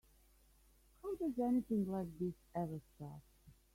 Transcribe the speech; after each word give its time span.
How 1.03 1.13
does 1.13 1.37
anything 1.37 1.85
like 1.91 2.07
this 2.17 2.33
ever 2.55 2.81
start? 2.95 3.21